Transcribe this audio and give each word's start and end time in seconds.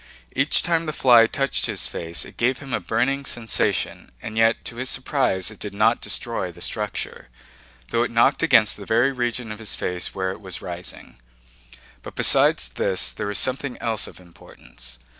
Each 0.35 0.63
time 0.63 0.87
the 0.87 0.93
fly 0.93 1.27
touched 1.27 1.67
his 1.67 1.87
face 1.87 2.25
it 2.25 2.35
gave 2.35 2.57
him 2.57 2.73
a 2.73 2.79
burning 2.79 3.23
sensation 3.23 4.11
and 4.19 4.35
yet 4.35 4.65
to 4.65 4.77
his 4.77 4.89
surprise 4.89 5.51
it 5.51 5.59
did 5.59 5.75
not 5.75 6.01
destroy 6.01 6.51
the 6.51 6.59
structure, 6.59 7.27
though 7.91 8.01
it 8.01 8.09
knocked 8.09 8.41
against 8.41 8.77
the 8.77 8.85
very 8.87 9.11
region 9.11 9.51
of 9.51 9.59
his 9.59 9.75
face 9.75 10.15
where 10.15 10.31
it 10.31 10.41
was 10.41 10.59
rising. 10.59 11.17
But 12.01 12.15
besides 12.15 12.69
this 12.69 13.11
there 13.11 13.27
was 13.27 13.37
something 13.37 13.77
else 13.77 14.07
of 14.07 14.19
importance. 14.19 14.97